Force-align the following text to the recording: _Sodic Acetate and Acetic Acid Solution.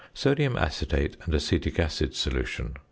_Sodic 0.15 0.57
Acetate 0.59 1.15
and 1.25 1.35
Acetic 1.35 1.77
Acid 1.79 2.15
Solution. 2.15 2.73